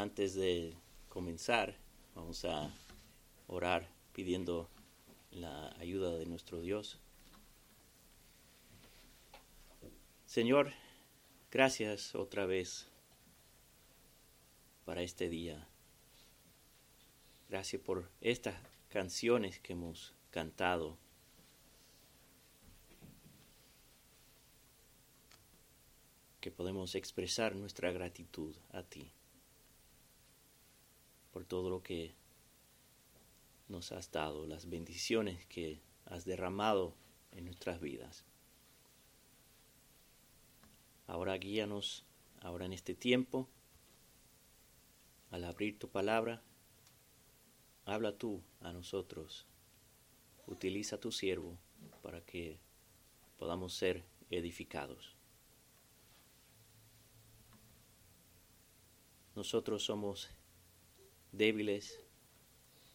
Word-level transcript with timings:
antes 0.00 0.34
de 0.34 0.74
comenzar, 1.10 1.76
vamos 2.14 2.44
a 2.46 2.74
orar 3.46 3.86
pidiendo 4.14 4.70
la 5.30 5.76
ayuda 5.78 6.16
de 6.16 6.24
nuestro 6.24 6.60
Dios. 6.60 6.98
Señor, 10.24 10.72
gracias 11.50 12.14
otra 12.14 12.46
vez 12.46 12.88
para 14.86 15.02
este 15.02 15.28
día. 15.28 15.68
Gracias 17.50 17.82
por 17.82 18.10
estas 18.22 18.56
canciones 18.88 19.58
que 19.60 19.74
hemos 19.74 20.14
cantado. 20.30 20.98
que 26.40 26.50
podemos 26.50 26.94
expresar 26.94 27.54
nuestra 27.54 27.92
gratitud 27.92 28.56
a 28.72 28.82
ti 28.82 29.12
por 31.32 31.44
todo 31.44 31.70
lo 31.70 31.82
que 31.82 32.14
nos 33.68 33.92
has 33.92 34.10
dado, 34.10 34.46
las 34.46 34.68
bendiciones 34.68 35.46
que 35.46 35.80
has 36.06 36.24
derramado 36.24 36.94
en 37.32 37.44
nuestras 37.44 37.80
vidas. 37.80 38.24
Ahora 41.06 41.36
guíanos, 41.38 42.04
ahora 42.40 42.66
en 42.66 42.72
este 42.72 42.94
tiempo, 42.94 43.48
al 45.30 45.44
abrir 45.44 45.78
tu 45.78 45.88
palabra, 45.88 46.42
habla 47.84 48.16
tú 48.16 48.42
a 48.60 48.72
nosotros, 48.72 49.46
utiliza 50.46 50.98
tu 50.98 51.12
siervo 51.12 51.58
para 52.02 52.20
que 52.24 52.58
podamos 53.38 53.74
ser 53.74 54.04
edificados. 54.30 55.16
Nosotros 59.34 59.84
somos 59.84 60.28
débiles, 61.32 61.98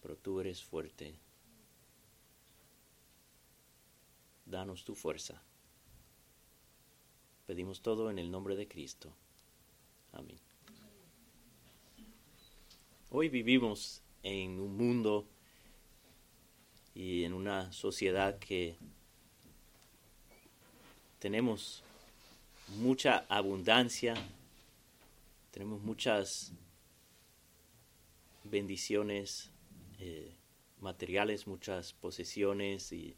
pero 0.02 0.16
tú 0.16 0.40
eres 0.40 0.64
fuerte. 0.64 1.16
Danos 4.46 4.84
tu 4.84 4.96
fuerza. 4.96 5.42
Pedimos 7.48 7.82
todo 7.82 8.10
en 8.10 8.20
el 8.20 8.32
nombre 8.32 8.56
de 8.56 8.68
Cristo. 8.68 9.14
Amén. 10.12 10.40
Hoy 13.12 13.30
vivimos 13.30 14.02
en 14.24 14.60
un 14.60 14.76
mundo 14.76 15.28
y 16.94 17.24
en 17.24 17.34
una 17.34 17.72
sociedad 17.72 18.40
que 18.40 18.78
tenemos 21.20 21.84
mucha 22.78 23.26
abundancia, 23.30 24.16
tenemos 25.52 25.82
muchas 25.82 26.52
bendiciones 28.46 29.52
eh, 30.00 30.36
materiales, 30.80 31.48
muchas 31.48 31.94
posesiones 31.94 32.92
y 32.92 33.18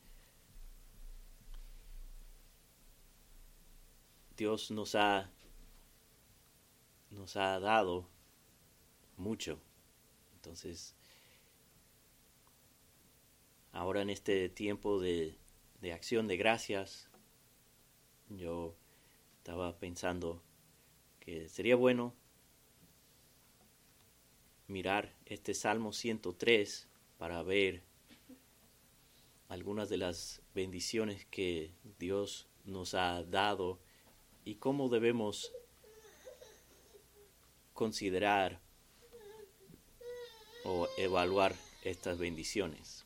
Dios 4.35 4.71
nos 4.71 4.95
ha 4.95 5.29
nos 7.11 7.35
ha 7.35 7.59
dado 7.59 8.07
mucho. 9.15 9.59
Entonces, 10.35 10.95
ahora 13.71 14.01
en 14.01 14.09
este 14.09 14.49
tiempo 14.49 14.99
de, 14.99 15.37
de 15.81 15.93
acción 15.93 16.27
de 16.27 16.37
gracias, 16.37 17.09
yo 18.29 18.75
estaba 19.37 19.77
pensando 19.79 20.43
que 21.19 21.49
sería 21.49 21.75
bueno 21.75 22.13
mirar 24.67 25.13
este 25.25 25.53
Salmo 25.53 25.93
103 25.93 26.87
para 27.17 27.41
ver 27.43 27.83
algunas 29.49 29.89
de 29.89 29.97
las 29.97 30.41
bendiciones 30.53 31.25
que 31.25 31.71
Dios 31.99 32.47
nos 32.65 32.93
ha 32.93 33.23
dado 33.23 33.79
y 34.43 34.55
cómo 34.55 34.89
debemos 34.89 35.51
considerar 37.73 38.59
o 40.65 40.87
evaluar 40.97 41.55
estas 41.83 42.17
bendiciones. 42.17 43.05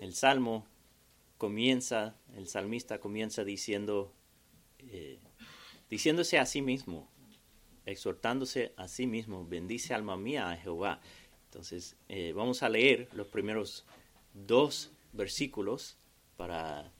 El 0.00 0.14
salmo 0.14 0.66
comienza, 1.38 2.14
el 2.36 2.46
salmista 2.46 2.98
comienza 2.98 3.44
diciendo, 3.44 4.12
eh, 4.80 5.18
diciéndose 5.88 6.38
a 6.38 6.44
sí 6.44 6.60
mismo, 6.60 7.08
exhortándose 7.86 8.72
a 8.76 8.88
sí 8.88 9.06
mismo, 9.06 9.46
bendice 9.46 9.94
alma 9.94 10.16
mía 10.16 10.50
a 10.50 10.56
Jehová. 10.56 11.00
Entonces, 11.46 11.96
eh, 12.08 12.32
vamos 12.34 12.62
a 12.62 12.68
leer 12.68 13.08
los 13.12 13.28
primeros 13.28 13.84
dos 14.32 14.90
versículos 15.12 15.96
para, 16.36 16.90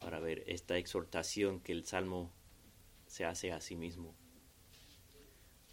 para 0.00 0.20
ver 0.20 0.44
esta 0.46 0.76
exhortación 0.76 1.60
que 1.60 1.72
el 1.72 1.84
Salmo 1.84 2.30
se 3.06 3.24
hace 3.24 3.52
a 3.52 3.60
sí 3.60 3.76
mismo. 3.76 4.14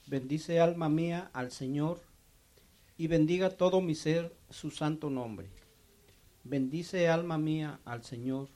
Bendice 0.08 0.60
alma 0.60 0.88
mía 0.88 1.30
al 1.34 1.52
Señor 1.52 2.02
y 2.98 3.08
bendiga 3.08 3.50
todo 3.50 3.82
mi 3.82 3.96
ser 3.96 4.36
su 4.50 4.72
santo 4.72 5.10
nombre. 5.10 5.50
Bendice 6.44 7.10
alma 7.10 7.38
mía 7.38 7.80
al 7.86 8.04
Señor 8.04 8.50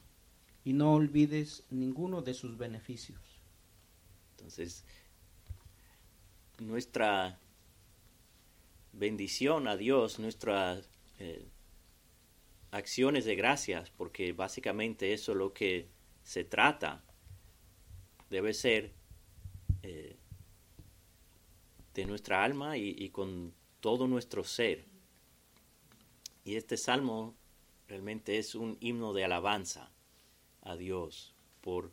y 0.63 0.73
no 0.73 0.93
olvides 0.93 1.65
ninguno 1.71 2.21
de 2.21 2.35
sus 2.35 2.57
beneficios. 2.57 3.28
Entonces, 4.39 4.83
nuestra 6.59 7.39
bendición 8.93 9.67
a 9.67 9.77
Dios, 9.77 10.19
nuestras 10.19 10.89
eh, 11.19 11.47
acciones 12.71 13.25
de 13.25 13.35
gracias, 13.35 13.89
porque 13.91 14.33
básicamente 14.33 15.13
eso 15.13 15.31
es 15.31 15.37
lo 15.37 15.53
que 15.53 15.89
se 16.23 16.43
trata, 16.43 17.03
debe 18.29 18.53
ser 18.53 18.93
eh, 19.83 20.17
de 21.93 22.05
nuestra 22.05 22.43
alma 22.43 22.77
y, 22.77 22.95
y 22.97 23.09
con 23.09 23.53
todo 23.79 24.07
nuestro 24.07 24.43
ser. 24.43 24.85
Y 26.43 26.55
este 26.55 26.77
salmo 26.77 27.35
realmente 27.87 28.37
es 28.37 28.55
un 28.55 28.77
himno 28.79 29.13
de 29.13 29.23
alabanza 29.23 29.91
a 30.61 30.75
Dios 30.75 31.35
por 31.61 31.91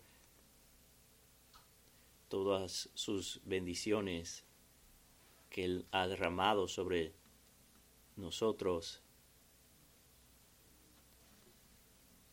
todas 2.28 2.90
sus 2.94 3.40
bendiciones 3.44 4.44
que 5.50 5.64
Él 5.64 5.86
ha 5.92 6.06
derramado 6.06 6.68
sobre 6.68 7.12
nosotros 8.16 9.02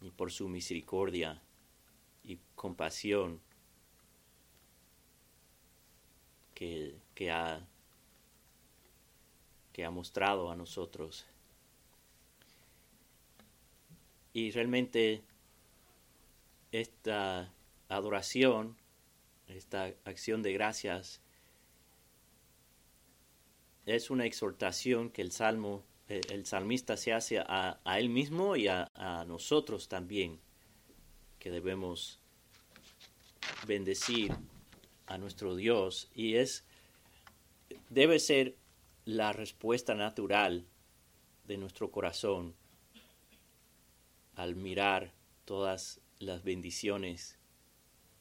y 0.02 0.12
por 0.12 0.31
su 0.31 0.50
misericordia 0.50 1.42
y 2.24 2.40
compasión 2.56 3.42
que, 6.54 6.96
que, 7.16 7.31
ha, 7.31 7.66
que 9.72 9.86
ha 9.86 9.92
mostrado 9.92 10.52
a 10.52 10.56
nosotros. 10.56 11.25
Y 14.34 14.52
realmente 14.52 15.22
esta 16.72 17.54
adoración 17.88 18.75
esta 19.48 19.94
acción 20.06 20.42
de 20.42 20.54
gracias 20.54 21.22
es 23.86 24.09
una 24.09 24.26
exhortación 24.26 25.09
que 25.09 25.22
el 25.22 25.31
salmo, 25.31 25.84
eh, 26.07 26.22
el 26.30 26.45
salmista 26.45 26.98
se 26.98 27.13
hace 27.13 27.40
a, 27.40 27.80
él 27.98 28.10
mismo 28.10 28.56
y 28.56 28.68
a, 28.68 28.90
a, 28.95 29.25
nosotros 29.25 29.90
también, 29.90 30.40
que 31.40 31.51
debemos 31.51 32.19
bendecir 33.68 34.34
a 35.07 35.18
nuestro 35.18 35.56
Dios. 35.56 36.10
Y 36.16 36.36
es 36.36 36.63
debe 37.89 38.19
ser 38.19 38.56
la 39.06 39.34
respuesta 39.34 39.96
natural 39.96 40.66
de 41.46 41.57
nuestro 41.57 41.92
corazón 41.92 42.56
al 44.36 44.56
mirar 44.56 45.13
todas 45.46 46.00
las 46.19 46.44
bendiciones 46.44 47.38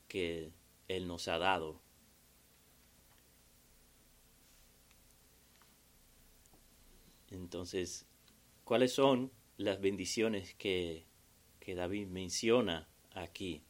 que 0.09 0.53
él 0.97 1.07
nos 1.07 1.29
ha 1.29 1.39
dado. 1.39 1.81
Entonces, 7.31 8.07
¿cuáles 8.65 8.93
son 8.93 9.33
las 9.57 9.81
bendiciones 9.81 10.55
que, 10.55 11.07
que 11.61 11.75
David 11.75 12.09
menciona 12.09 12.89
aquí? 13.13 13.63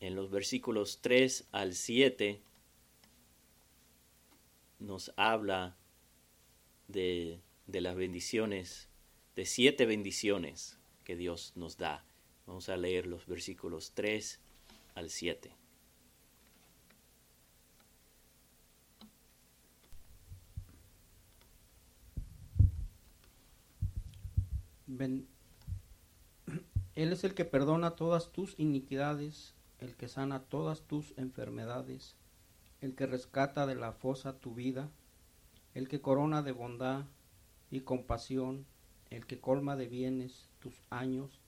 En 0.00 0.14
los 0.14 0.30
versículos 0.30 1.00
3 1.02 1.48
al 1.52 1.74
7 1.74 2.42
nos 4.78 5.12
habla 5.16 5.76
de, 6.88 7.40
de 7.66 7.80
las 7.80 7.96
bendiciones, 7.96 8.88
de 9.36 9.46
siete 9.46 9.86
bendiciones 9.86 10.78
que 11.04 11.16
Dios 11.16 11.52
nos 11.54 11.76
da. 11.76 12.04
Vamos 12.46 12.68
a 12.68 12.76
leer 12.76 13.06
los 13.06 13.26
versículos 13.26 13.92
3 13.94 14.40
al 14.94 15.10
7. 15.10 15.56
Ben, 24.86 25.26
él 26.94 27.12
es 27.12 27.24
el 27.24 27.34
que 27.34 27.44
perdona 27.44 27.96
todas 27.96 28.30
tus 28.30 28.54
iniquidades, 28.58 29.54
el 29.80 29.96
que 29.96 30.08
sana 30.08 30.44
todas 30.44 30.82
tus 30.82 31.14
enfermedades, 31.16 32.16
el 32.80 32.94
que 32.94 33.06
rescata 33.06 33.66
de 33.66 33.74
la 33.74 33.92
fosa 33.92 34.38
tu 34.38 34.54
vida, 34.54 34.90
el 35.74 35.88
que 35.88 36.00
corona 36.00 36.42
de 36.42 36.52
bondad 36.52 37.06
y 37.70 37.80
compasión, 37.80 38.66
el 39.10 39.26
que 39.26 39.40
colma 39.40 39.74
de 39.74 39.88
bienes 39.88 40.48
tus 40.60 40.80
años, 40.90 41.40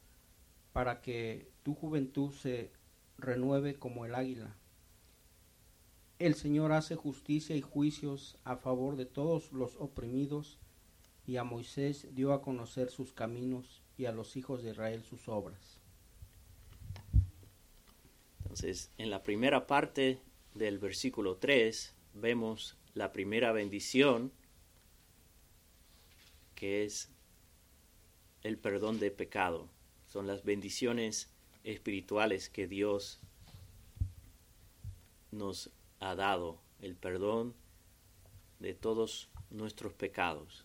para 0.72 1.00
que 1.00 1.48
tu 1.62 1.74
juventud 1.74 2.32
se 2.32 2.72
renueve 3.18 3.74
como 3.74 4.04
el 4.04 4.14
águila. 4.14 4.56
El 6.18 6.34
Señor 6.34 6.72
hace 6.72 6.96
justicia 6.96 7.56
y 7.56 7.60
juicios 7.60 8.38
a 8.44 8.56
favor 8.56 8.96
de 8.96 9.06
todos 9.06 9.52
los 9.52 9.76
oprimidos, 9.76 10.58
y 11.26 11.36
a 11.38 11.44
Moisés 11.44 12.14
dio 12.14 12.32
a 12.32 12.40
conocer 12.40 12.90
sus 12.90 13.12
caminos 13.12 13.82
y 13.98 14.04
a 14.04 14.12
los 14.12 14.36
hijos 14.36 14.62
de 14.62 14.70
Israel 14.70 15.02
sus 15.02 15.28
obras. 15.28 15.80
Entonces, 18.42 18.90
en 18.96 19.10
la 19.10 19.22
primera 19.22 19.66
parte 19.66 20.22
del 20.54 20.78
versículo 20.78 21.36
3 21.36 21.94
vemos 22.14 22.76
la 22.94 23.12
primera 23.12 23.52
bendición, 23.52 24.32
que 26.54 26.84
es 26.84 27.10
el 28.42 28.56
perdón 28.56 28.98
de 29.00 29.10
pecado. 29.10 29.68
Son 30.06 30.26
las 30.26 30.44
bendiciones 30.44 31.28
espirituales 31.66 32.48
que 32.48 32.68
Dios 32.68 33.18
nos 35.32 35.70
ha 35.98 36.14
dado, 36.14 36.60
el 36.80 36.94
perdón 36.94 37.54
de 38.60 38.72
todos 38.72 39.28
nuestros 39.50 39.92
pecados. 39.92 40.64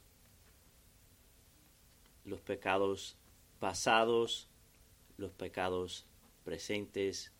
Los 2.23 2.39
pecados 2.41 3.17
pasados, 3.59 4.47
los 5.17 5.31
pecados 5.31 6.05
presentes 6.45 7.31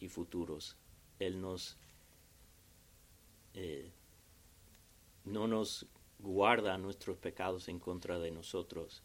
y 0.00 0.08
futuros. 0.08 0.78
Él 1.18 1.42
nos 1.42 1.76
eh, 3.52 3.92
no 5.24 5.46
nos 5.46 5.86
guarda 6.18 6.78
nuestros 6.78 7.18
pecados 7.18 7.68
en 7.68 7.78
contra 7.78 8.18
de 8.18 8.30
nosotros. 8.30 9.02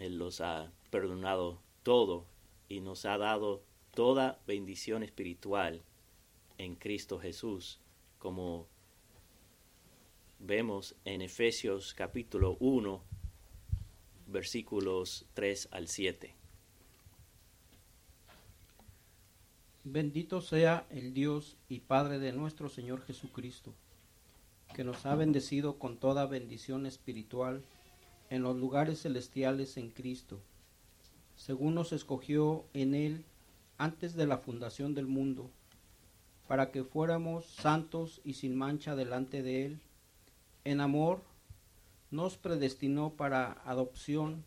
Él 0.00 0.16
los 0.16 0.40
ha 0.40 0.72
perdonado 0.90 1.60
todo 1.82 2.24
y 2.68 2.80
nos 2.80 3.04
ha 3.04 3.18
dado 3.18 3.62
toda 3.92 4.40
bendición 4.46 5.02
espiritual 5.02 5.82
en 6.56 6.74
Cristo 6.74 7.20
Jesús, 7.20 7.78
como 8.18 8.66
vemos 10.38 10.96
en 11.04 11.20
Efesios 11.20 11.92
capítulo 11.92 12.56
1, 12.60 13.02
versículos 14.26 15.26
3 15.34 15.68
al 15.70 15.88
7. 15.88 16.34
Bendito 19.84 20.40
sea 20.40 20.86
el 20.88 21.12
Dios 21.12 21.58
y 21.68 21.80
Padre 21.80 22.18
de 22.18 22.32
nuestro 22.32 22.70
Señor 22.70 23.02
Jesucristo, 23.02 23.74
que 24.74 24.82
nos 24.82 25.04
ha 25.04 25.14
bendecido 25.14 25.78
con 25.78 25.98
toda 25.98 26.24
bendición 26.24 26.86
espiritual 26.86 27.62
en 28.30 28.42
los 28.42 28.56
lugares 28.56 29.02
celestiales 29.02 29.76
en 29.76 29.90
Cristo, 29.90 30.40
según 31.36 31.74
nos 31.74 31.92
escogió 31.92 32.64
en 32.72 32.94
Él 32.94 33.24
antes 33.76 34.14
de 34.14 34.26
la 34.26 34.38
fundación 34.38 34.94
del 34.94 35.06
mundo, 35.06 35.50
para 36.48 36.70
que 36.70 36.82
fuéramos 36.82 37.46
santos 37.46 38.20
y 38.24 38.34
sin 38.34 38.56
mancha 38.56 38.96
delante 38.96 39.42
de 39.42 39.66
Él. 39.66 39.80
En 40.64 40.80
amor 40.80 41.22
nos 42.10 42.36
predestinó 42.36 43.10
para 43.10 43.60
adopción 43.64 44.44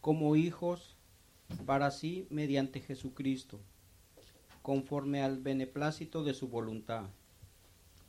como 0.00 0.36
hijos 0.36 0.96
para 1.66 1.90
sí 1.90 2.26
mediante 2.30 2.80
Jesucristo 2.80 3.60
conforme 4.64 5.22
al 5.22 5.36
beneplácito 5.36 6.24
de 6.24 6.32
su 6.32 6.48
voluntad, 6.48 7.04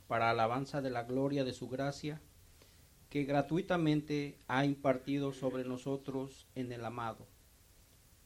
para 0.08 0.30
alabanza 0.30 0.80
de 0.80 0.88
la 0.88 1.02
gloria 1.02 1.44
de 1.44 1.52
su 1.52 1.68
gracia, 1.68 2.18
que 3.10 3.24
gratuitamente 3.24 4.38
ha 4.48 4.64
impartido 4.64 5.32
sobre 5.32 5.64
nosotros 5.64 6.46
en 6.54 6.72
el 6.72 6.84
amado. 6.84 7.26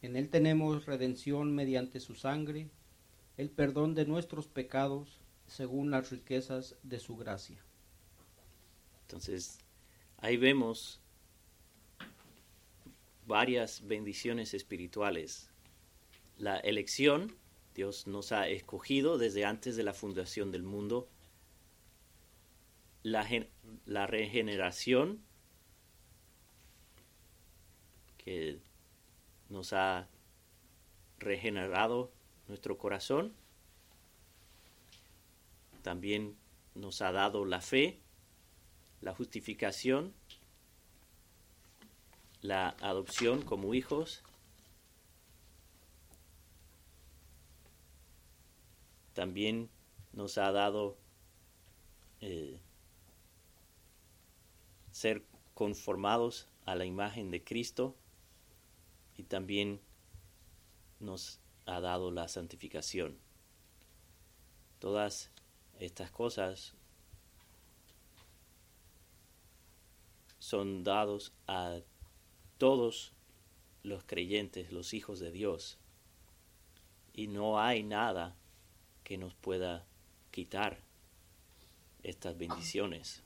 En 0.02 0.16
él 0.16 0.30
tenemos 0.30 0.86
redención 0.86 1.54
mediante 1.54 2.00
su 2.00 2.14
sangre, 2.14 2.70
el 3.36 3.50
perdón 3.50 3.94
de 3.94 4.06
nuestros 4.06 4.48
pecados, 4.48 5.20
según 5.46 5.90
las 5.90 6.10
riquezas 6.10 6.76
de 6.82 6.98
su 7.00 7.16
gracia. 7.16 7.62
Entonces, 9.02 9.58
ahí 10.18 10.36
vemos 10.36 11.00
varias 13.26 13.86
bendiciones 13.86 14.54
espirituales. 14.54 15.50
La 16.38 16.58
elección, 16.58 17.36
Dios 17.74 18.06
nos 18.06 18.32
ha 18.32 18.48
escogido 18.48 19.18
desde 19.18 19.44
antes 19.44 19.76
de 19.76 19.82
la 19.82 19.94
fundación 19.94 20.50
del 20.50 20.62
mundo. 20.62 21.08
La, 23.02 23.26
la 23.87 24.06
regeneración, 24.06 25.23
que 28.19 28.61
nos 29.49 29.73
ha 29.73 30.08
regenerado 31.19 32.12
nuestro 32.49 32.79
corazón. 32.79 33.35
También 35.82 36.37
nos 36.75 37.00
ha 37.02 37.12
dado 37.12 37.44
la 37.44 37.61
fe, 37.61 38.00
la 39.00 39.14
justificación, 39.14 40.12
la 42.43 42.70
adopción 42.81 43.43
como 43.43 43.75
hijos, 43.75 44.23
también 49.14 49.69
nos 50.12 50.38
ha 50.38 50.50
dado 50.52 50.97
eh, 52.21 52.61
ser 55.00 55.25
conformados 55.54 56.47
a 56.66 56.75
la 56.75 56.85
imagen 56.85 57.30
de 57.30 57.42
Cristo 57.42 57.97
y 59.16 59.23
también 59.23 59.80
nos 60.99 61.40
ha 61.64 61.80
dado 61.80 62.11
la 62.11 62.28
santificación. 62.28 63.19
Todas 64.78 65.30
estas 65.78 66.11
cosas 66.11 66.75
son 70.38 70.85
dados 70.85 71.33
a 71.47 71.80
todos 72.59 73.14
los 73.83 74.04
creyentes, 74.04 74.71
los 74.71 74.92
hijos 74.92 75.19
de 75.19 75.33
Dios. 75.33 75.78
Y 77.14 77.28
no 77.28 77.59
hay 77.59 77.85
nada 77.85 78.37
que 79.02 79.16
nos 79.16 79.35
pueda 79.35 79.87
quitar 80.30 80.83
estas 82.02 82.37
bendiciones. 82.37 83.23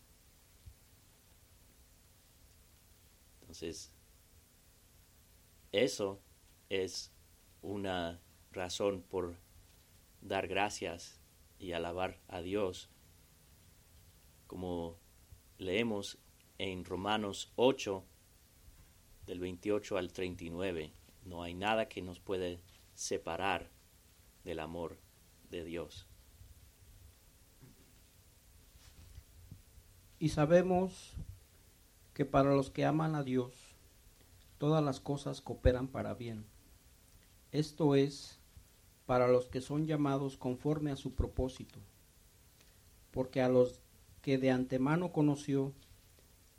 Entonces, 3.54 3.92
eso 5.70 6.20
es 6.70 7.12
una 7.62 8.20
razón 8.50 9.02
por 9.02 9.36
dar 10.20 10.48
gracias 10.48 11.20
y 11.60 11.70
alabar 11.70 12.18
a 12.26 12.40
Dios, 12.40 12.90
como 14.48 14.98
leemos 15.58 16.18
en 16.58 16.84
Romanos 16.84 17.52
8, 17.54 18.04
del 19.24 19.38
28 19.38 19.98
al 19.98 20.12
39. 20.12 20.92
No 21.24 21.44
hay 21.44 21.54
nada 21.54 21.88
que 21.88 22.02
nos 22.02 22.18
puede 22.18 22.60
separar 22.94 23.70
del 24.42 24.58
amor 24.58 24.98
de 25.48 25.62
Dios. 25.62 26.08
Y 30.18 30.30
sabemos 30.30 31.14
que 32.14 32.24
para 32.24 32.54
los 32.54 32.70
que 32.70 32.84
aman 32.84 33.16
a 33.16 33.24
Dios, 33.24 33.52
todas 34.58 34.82
las 34.82 35.00
cosas 35.00 35.40
cooperan 35.40 35.88
para 35.88 36.14
bien. 36.14 36.46
Esto 37.50 37.96
es, 37.96 38.38
para 39.04 39.28
los 39.28 39.46
que 39.48 39.60
son 39.60 39.86
llamados 39.86 40.36
conforme 40.36 40.90
a 40.92 40.96
su 40.96 41.14
propósito. 41.14 41.80
Porque 43.10 43.42
a 43.42 43.48
los 43.48 43.80
que 44.22 44.38
de 44.38 44.50
antemano 44.50 45.12
conoció, 45.12 45.74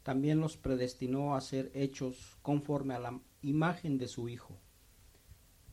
también 0.04 0.40
los 0.40 0.58
predestinó 0.58 1.36
a 1.36 1.42
ser 1.42 1.72
hechos 1.74 2.38
conforme 2.42 2.94
a 2.94 3.00
la 3.00 3.20
imagen 3.42 3.98
de 3.98 4.08
su 4.08 4.30
Hijo, 4.30 4.56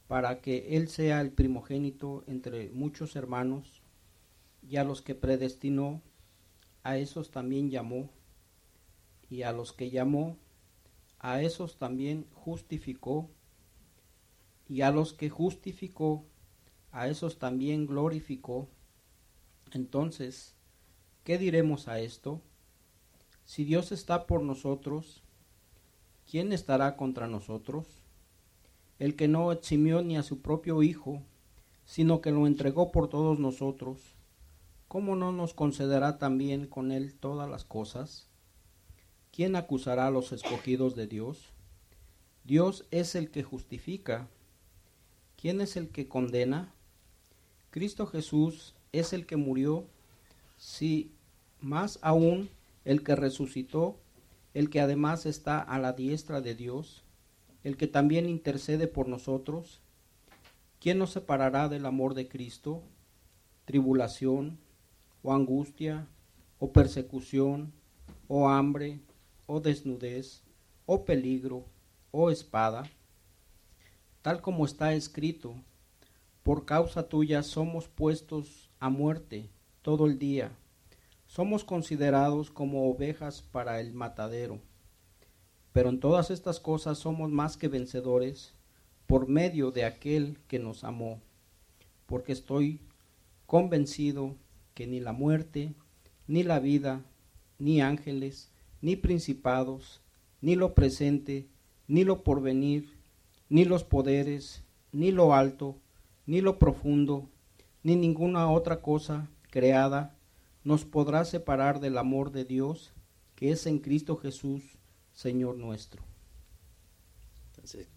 para 0.06 0.40
que 0.40 0.76
Él 0.76 0.88
sea 0.88 1.20
el 1.20 1.32
primogénito 1.32 2.24
entre 2.26 2.70
muchos 2.70 3.14
hermanos, 3.14 3.82
y 4.62 4.76
a 4.76 4.84
los 4.84 5.02
que 5.02 5.14
predestinó, 5.14 6.00
a 6.82 6.96
esos 6.96 7.30
también 7.30 7.68
llamó, 7.68 8.10
y 9.32 9.44
a 9.44 9.52
los 9.52 9.72
que 9.72 9.88
llamó, 9.88 10.36
a 11.18 11.40
esos 11.40 11.78
también 11.78 12.26
justificó, 12.34 13.30
y 14.68 14.82
a 14.82 14.90
los 14.90 15.14
que 15.14 15.30
justificó, 15.30 16.26
a 16.90 17.08
esos 17.08 17.38
también 17.38 17.86
glorificó. 17.86 18.68
Entonces, 19.72 20.54
¿qué 21.24 21.38
diremos 21.38 21.88
a 21.88 21.98
esto? 21.98 22.42
Si 23.46 23.64
Dios 23.64 23.90
está 23.90 24.26
por 24.26 24.42
nosotros, 24.42 25.22
¿quién 26.30 26.52
estará 26.52 26.94
contra 26.98 27.26
nosotros? 27.26 27.86
El 28.98 29.16
que 29.16 29.28
no 29.28 29.50
eximió 29.50 30.02
ni 30.02 30.18
a 30.18 30.22
su 30.22 30.42
propio 30.42 30.82
Hijo, 30.82 31.22
sino 31.86 32.20
que 32.20 32.32
lo 32.32 32.46
entregó 32.46 32.92
por 32.92 33.08
todos 33.08 33.38
nosotros, 33.38 34.14
¿cómo 34.88 35.16
no 35.16 35.32
nos 35.32 35.54
concederá 35.54 36.18
también 36.18 36.66
con 36.66 36.92
él 36.92 37.14
todas 37.14 37.48
las 37.48 37.64
cosas? 37.64 38.28
¿Quién 39.32 39.56
acusará 39.56 40.08
a 40.08 40.10
los 40.10 40.30
escogidos 40.32 40.94
de 40.94 41.06
Dios? 41.06 41.52
Dios 42.44 42.84
es 42.90 43.14
el 43.14 43.30
que 43.30 43.42
justifica. 43.42 44.28
¿Quién 45.40 45.62
es 45.62 45.78
el 45.78 45.88
que 45.88 46.06
condena? 46.06 46.74
Cristo 47.70 48.06
Jesús 48.06 48.74
es 48.92 49.14
el 49.14 49.24
que 49.24 49.36
murió, 49.36 49.86
sí, 50.58 51.12
más 51.62 51.98
aún 52.02 52.50
el 52.84 53.02
que 53.02 53.16
resucitó, 53.16 53.96
el 54.52 54.68
que 54.68 54.82
además 54.82 55.24
está 55.24 55.60
a 55.60 55.78
la 55.78 55.94
diestra 55.94 56.42
de 56.42 56.54
Dios, 56.54 57.02
el 57.64 57.78
que 57.78 57.86
también 57.86 58.28
intercede 58.28 58.86
por 58.86 59.08
nosotros. 59.08 59.80
¿Quién 60.78 60.98
nos 60.98 61.12
separará 61.12 61.70
del 61.70 61.86
amor 61.86 62.12
de 62.12 62.28
Cristo? 62.28 62.82
Tribulación, 63.64 64.58
o 65.22 65.32
angustia, 65.32 66.06
o 66.58 66.70
persecución, 66.70 67.72
o 68.28 68.50
hambre, 68.50 69.00
o 69.46 69.60
desnudez, 69.60 70.42
o 70.86 71.04
peligro, 71.04 71.64
o 72.10 72.30
espada. 72.30 72.84
Tal 74.22 74.40
como 74.40 74.64
está 74.64 74.94
escrito, 74.94 75.54
por 76.42 76.64
causa 76.64 77.08
tuya 77.08 77.42
somos 77.42 77.88
puestos 77.88 78.70
a 78.80 78.88
muerte 78.88 79.50
todo 79.82 80.06
el 80.06 80.18
día 80.18 80.52
somos 81.32 81.64
considerados 81.64 82.50
como 82.50 82.90
ovejas 82.90 83.40
para 83.40 83.80
el 83.80 83.94
matadero. 83.94 84.60
Pero 85.72 85.88
en 85.88 85.98
todas 85.98 86.30
estas 86.30 86.60
cosas 86.60 86.98
somos 86.98 87.30
más 87.30 87.56
que 87.56 87.68
vencedores 87.68 88.52
por 89.06 89.28
medio 89.28 89.70
de 89.70 89.86
aquel 89.86 90.36
que 90.46 90.58
nos 90.58 90.84
amó, 90.84 91.22
porque 92.04 92.32
estoy 92.32 92.80
convencido 93.46 94.36
que 94.74 94.86
ni 94.86 95.00
la 95.00 95.14
muerte, 95.14 95.72
ni 96.26 96.42
la 96.42 96.60
vida, 96.60 97.02
ni 97.58 97.80
ángeles, 97.80 98.51
ni 98.82 98.96
principados, 98.96 100.02
ni 100.42 100.56
lo 100.56 100.74
presente, 100.74 101.48
ni 101.86 102.04
lo 102.04 102.22
porvenir, 102.22 102.98
ni 103.48 103.64
los 103.64 103.84
poderes, 103.84 104.64
ni 104.90 105.12
lo 105.12 105.34
alto, 105.34 105.78
ni 106.26 106.40
lo 106.40 106.58
profundo, 106.58 107.30
ni 107.82 107.96
ninguna 107.96 108.50
otra 108.50 108.82
cosa 108.82 109.30
creada 109.50 110.16
nos 110.64 110.84
podrá 110.84 111.24
separar 111.24 111.80
del 111.80 111.98
amor 111.98 112.30
de 112.32 112.44
Dios 112.44 112.92
que 113.34 113.50
es 113.50 113.66
en 113.66 113.78
Cristo 113.78 114.16
Jesús, 114.16 114.62
Señor 115.12 115.56
nuestro. 115.56 116.02
Entonces, 117.50 117.88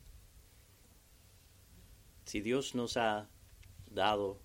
si 2.26 2.42
Dios 2.42 2.74
nos 2.74 2.98
ha 2.98 3.30
dado, 3.92 4.40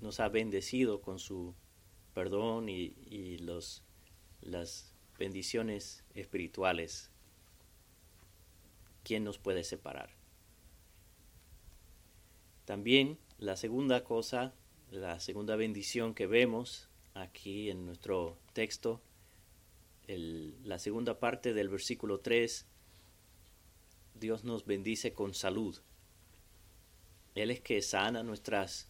nos 0.00 0.20
ha 0.20 0.28
bendecido 0.28 1.00
con 1.00 1.18
su 1.18 1.54
perdón 2.12 2.68
y, 2.68 2.94
y 3.06 3.38
los, 3.38 3.82
las 4.42 4.91
bendiciones 5.18 6.04
espirituales, 6.14 7.10
¿quién 9.04 9.24
nos 9.24 9.38
puede 9.38 9.64
separar? 9.64 10.10
También 12.64 13.18
la 13.38 13.56
segunda 13.56 14.04
cosa, 14.04 14.54
la 14.90 15.20
segunda 15.20 15.56
bendición 15.56 16.14
que 16.14 16.26
vemos 16.26 16.88
aquí 17.14 17.70
en 17.70 17.86
nuestro 17.86 18.38
texto, 18.52 19.00
la 20.06 20.78
segunda 20.78 21.18
parte 21.18 21.54
del 21.54 21.68
versículo 21.68 22.20
3, 22.20 22.66
Dios 24.14 24.44
nos 24.44 24.64
bendice 24.66 25.12
con 25.12 25.34
salud. 25.34 25.78
Él 27.34 27.50
es 27.50 27.60
que 27.60 27.80
sana 27.82 28.22
nuestras 28.22 28.88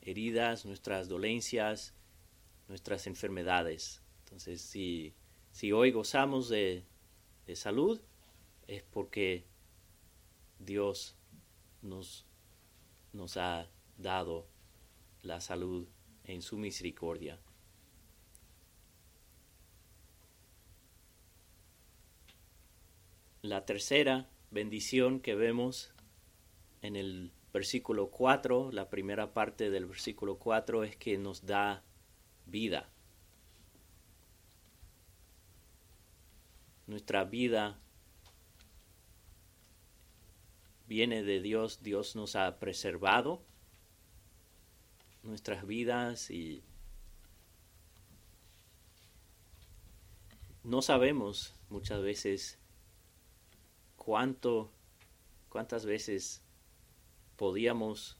heridas, 0.00 0.64
nuestras 0.64 1.08
dolencias, 1.08 1.94
nuestras 2.68 3.06
enfermedades. 3.06 4.02
Entonces, 4.24 4.62
si, 4.62 5.14
si 5.52 5.72
hoy 5.72 5.92
gozamos 5.92 6.48
de, 6.48 6.84
de 7.46 7.56
salud, 7.56 8.00
es 8.66 8.82
porque 8.82 9.44
Dios 10.58 11.16
nos, 11.82 12.26
nos 13.12 13.36
ha 13.36 13.68
dado 13.98 14.46
la 15.22 15.40
salud 15.40 15.86
en 16.24 16.42
su 16.42 16.56
misericordia. 16.56 17.38
La 23.42 23.64
tercera 23.64 24.28
bendición 24.50 25.20
que 25.20 25.34
vemos 25.34 25.92
en 26.80 26.96
el 26.96 27.32
versículo 27.52 28.10
4, 28.10 28.70
la 28.72 28.88
primera 28.88 29.34
parte 29.34 29.70
del 29.70 29.86
versículo 29.86 30.38
4 30.38 30.84
es 30.84 30.96
que 30.96 31.18
nos 31.18 31.44
da 31.44 31.82
vida. 32.46 32.91
Nuestra 36.92 37.24
vida 37.24 37.78
viene 40.86 41.22
de 41.22 41.40
Dios, 41.40 41.82
Dios 41.82 42.16
nos 42.16 42.36
ha 42.36 42.58
preservado 42.58 43.42
nuestras 45.22 45.66
vidas 45.66 46.30
y 46.30 46.62
no 50.64 50.82
sabemos 50.82 51.54
muchas 51.70 52.02
veces 52.02 52.58
cuánto, 53.96 54.70
cuántas 55.48 55.86
veces 55.86 56.42
podíamos 57.36 58.18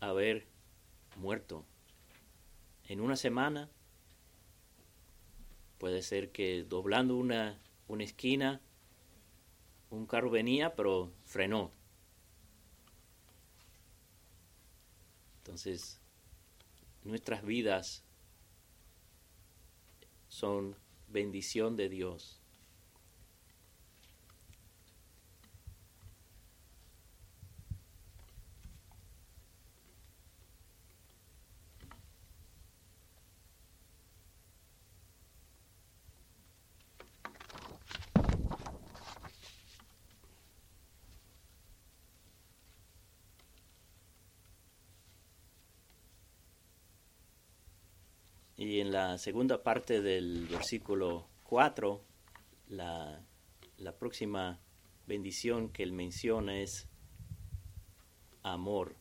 haber 0.00 0.48
muerto. 1.14 1.64
En 2.88 3.00
una 3.00 3.14
semana 3.14 3.70
puede 5.84 6.00
ser 6.00 6.32
que 6.32 6.64
doblando 6.64 7.14
una, 7.14 7.60
una 7.88 8.04
esquina 8.04 8.62
un 9.90 10.06
carro 10.06 10.30
venía 10.30 10.74
pero 10.74 11.12
frenó. 11.26 11.72
Entonces, 15.42 16.00
nuestras 17.02 17.44
vidas 17.44 18.02
son 20.26 20.74
bendición 21.06 21.76
de 21.76 21.90
Dios. 21.90 22.40
Y 48.56 48.80
en 48.80 48.92
la 49.06 49.18
segunda 49.18 49.62
parte 49.62 50.00
del 50.00 50.46
versículo 50.46 51.26
4, 51.42 52.02
la, 52.68 53.22
la 53.76 53.98
próxima 53.98 54.58
bendición 55.06 55.68
que 55.68 55.82
él 55.82 55.92
menciona 55.92 56.58
es 56.58 56.88
amor. 58.42 58.96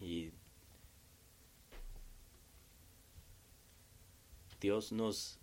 Y 0.00 0.32
Dios 4.60 4.90
nos, 4.90 5.38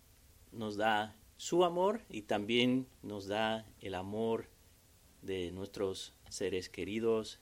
nos 0.51 0.75
da 0.75 1.15
su 1.37 1.63
amor 1.63 2.01
y 2.09 2.23
también 2.23 2.87
nos 3.03 3.27
da 3.27 3.65
el 3.79 3.95
amor 3.95 4.49
de 5.21 5.51
nuestros 5.53 6.13
seres 6.29 6.67
queridos 6.67 7.39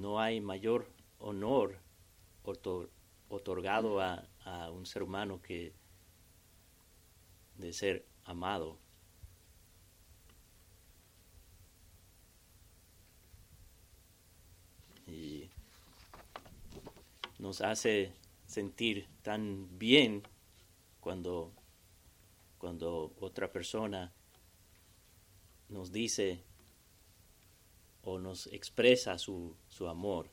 no 0.00 0.18
hay 0.18 0.40
mayor 0.40 0.86
honor 1.18 1.78
otorgado 3.28 4.00
a, 4.00 4.26
un 4.72 4.86
ser 4.86 5.02
humano 5.02 5.40
que 5.42 5.72
de 7.56 7.72
ser 7.72 8.04
amado. 8.24 8.78
Y 15.06 15.50
nos 17.38 17.60
hace 17.60 18.12
sentir 18.46 19.06
tan 19.22 19.78
bien 19.78 20.22
cuando, 21.00 21.52
cuando 22.58 23.12
otra 23.20 23.52
persona 23.52 24.12
nos 25.68 25.92
dice 25.92 26.42
o 28.02 28.18
nos 28.18 28.46
expresa 28.48 29.18
su, 29.18 29.56
su 29.68 29.88
amor. 29.88 30.30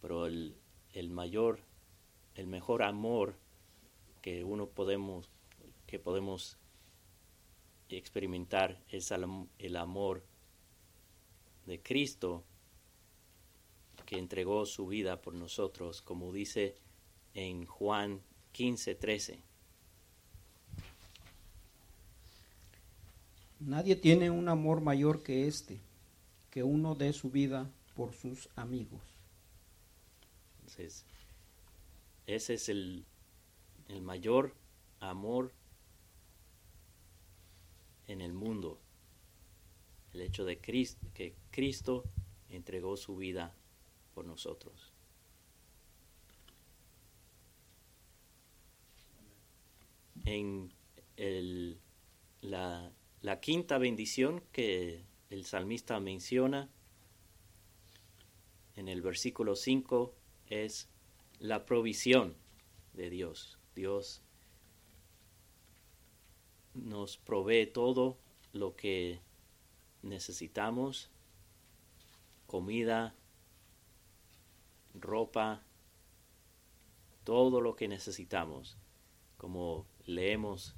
Pero 0.00 0.26
el, 0.26 0.56
el 0.92 1.10
mayor, 1.10 1.60
el 2.34 2.46
mejor 2.46 2.82
amor 2.82 3.36
que 4.22 4.44
uno 4.44 4.68
podemos, 4.68 5.30
que 5.86 5.98
podemos 5.98 6.58
experimentar 7.88 8.82
es 8.88 9.12
el 9.58 9.76
amor 9.76 10.24
de 11.66 11.82
Cristo 11.82 12.44
que 14.04 14.18
entregó 14.18 14.66
su 14.66 14.86
vida 14.86 15.20
por 15.20 15.34
nosotros, 15.34 16.00
como 16.00 16.32
dice 16.32 16.76
en 17.34 17.66
Juan 17.66 18.22
15, 18.52 18.94
13. 18.94 19.42
Nadie 23.58 23.96
tiene 23.96 24.30
un 24.30 24.48
amor 24.48 24.80
mayor 24.80 25.22
que 25.22 25.46
este, 25.46 25.80
que 26.50 26.62
uno 26.62 26.94
dé 26.94 27.12
su 27.12 27.30
vida 27.30 27.70
por 27.94 28.12
sus 28.12 28.48
amigos. 28.54 29.00
Entonces, 30.60 31.04
ese 32.26 32.54
es 32.54 32.68
el, 32.68 33.04
el 33.88 34.02
mayor 34.02 34.54
amor 35.00 35.52
en 38.06 38.20
el 38.20 38.32
mundo. 38.32 38.78
El 40.12 40.20
hecho 40.20 40.44
de 40.44 40.58
que 40.58 41.34
Cristo 41.50 42.04
entregó 42.48 42.96
su 42.96 43.16
vida 43.16 43.54
por 44.14 44.24
nosotros. 44.24 44.92
En 50.24 50.72
el, 51.16 51.78
la, 52.40 52.90
la 53.26 53.40
quinta 53.40 53.76
bendición 53.78 54.40
que 54.52 55.04
el 55.30 55.46
salmista 55.46 55.98
menciona 55.98 56.70
en 58.76 58.86
el 58.86 59.02
versículo 59.02 59.56
5 59.56 60.14
es 60.46 60.88
la 61.40 61.66
provisión 61.66 62.36
de 62.92 63.10
Dios. 63.10 63.58
Dios 63.74 64.22
nos 66.74 67.16
provee 67.16 67.66
todo 67.66 68.16
lo 68.52 68.76
que 68.76 69.18
necesitamos, 70.02 71.10
comida, 72.46 73.12
ropa, 74.94 75.64
todo 77.24 77.60
lo 77.60 77.74
que 77.74 77.88
necesitamos, 77.88 78.78
como 79.36 79.84
leemos 80.04 80.76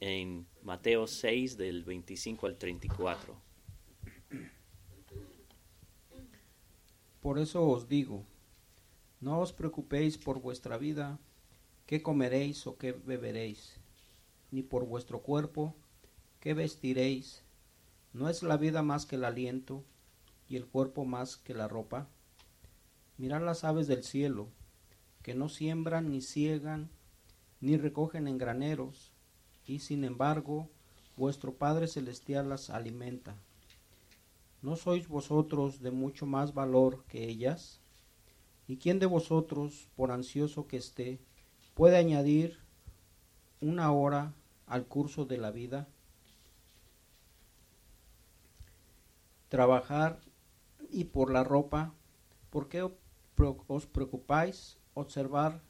en 0.00 0.46
Mateo 0.62 1.06
6 1.06 1.58
del 1.58 1.84
25 1.84 2.46
al 2.46 2.56
34. 2.56 3.38
Por 7.20 7.38
eso 7.38 7.68
os 7.68 7.86
digo, 7.86 8.24
no 9.20 9.40
os 9.40 9.52
preocupéis 9.52 10.16
por 10.16 10.40
vuestra 10.40 10.78
vida, 10.78 11.18
qué 11.84 12.02
comeréis 12.02 12.66
o 12.66 12.78
qué 12.78 12.92
beberéis, 12.92 13.78
ni 14.50 14.62
por 14.62 14.86
vuestro 14.86 15.20
cuerpo, 15.20 15.76
qué 16.40 16.54
vestiréis. 16.54 17.44
¿No 18.14 18.30
es 18.30 18.42
la 18.42 18.56
vida 18.56 18.82
más 18.82 19.04
que 19.04 19.16
el 19.16 19.24
aliento 19.24 19.84
y 20.48 20.56
el 20.56 20.66
cuerpo 20.66 21.04
más 21.04 21.36
que 21.36 21.52
la 21.52 21.68
ropa? 21.68 22.08
Mirad 23.18 23.44
las 23.44 23.64
aves 23.64 23.86
del 23.86 24.02
cielo, 24.02 24.48
que 25.22 25.34
no 25.34 25.50
siembran 25.50 26.10
ni 26.10 26.22
ciegan, 26.22 26.88
ni 27.60 27.76
recogen 27.76 28.26
en 28.26 28.38
graneros, 28.38 29.12
y 29.66 29.80
sin 29.80 30.04
embargo 30.04 30.68
vuestro 31.16 31.54
Padre 31.54 31.86
Celestial 31.86 32.48
las 32.48 32.70
alimenta. 32.70 33.36
¿No 34.62 34.76
sois 34.76 35.08
vosotros 35.08 35.80
de 35.80 35.90
mucho 35.90 36.26
más 36.26 36.54
valor 36.54 37.04
que 37.08 37.28
ellas? 37.28 37.80
¿Y 38.66 38.76
quién 38.76 38.98
de 38.98 39.06
vosotros, 39.06 39.88
por 39.96 40.12
ansioso 40.12 40.66
que 40.66 40.76
esté, 40.76 41.18
puede 41.74 41.96
añadir 41.96 42.58
una 43.60 43.90
hora 43.92 44.34
al 44.66 44.86
curso 44.86 45.24
de 45.24 45.38
la 45.38 45.50
vida? 45.50 45.88
Trabajar 49.48 50.20
y 50.90 51.04
por 51.04 51.32
la 51.32 51.42
ropa, 51.42 51.94
¿por 52.50 52.68
qué 52.68 52.82
os 52.82 53.86
preocupáis 53.86 54.78
observar 54.94 55.62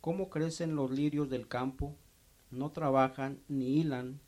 cómo 0.00 0.28
crecen 0.28 0.76
los 0.76 0.90
lirios 0.90 1.30
del 1.30 1.48
campo, 1.48 1.96
no 2.54 2.70
trabajan 2.70 3.40
ni 3.48 3.78
hilan, 3.78 4.20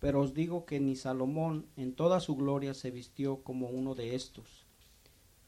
pero 0.00 0.20
os 0.20 0.34
digo 0.34 0.66
que 0.66 0.80
ni 0.80 0.96
Salomón 0.96 1.66
en 1.76 1.94
toda 1.94 2.20
su 2.20 2.36
gloria 2.36 2.74
se 2.74 2.90
vistió 2.90 3.42
como 3.42 3.68
uno 3.68 3.94
de 3.94 4.14
estos. 4.14 4.66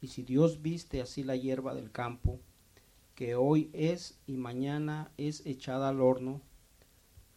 Y 0.01 0.09
si 0.09 0.23
Dios 0.23 0.63
viste 0.63 1.01
así 1.01 1.25
la 1.25 1.37
hierba 1.37 1.75
del 1.75 1.91
campo, 1.91 2.39
que 3.15 3.35
hoy 3.35 3.71
es 3.73 4.19
y 4.27 4.37
mañana 4.37 5.11
es 5.17 5.45
echada 5.47 5.89
al 5.89 6.01
horno, 6.01 6.41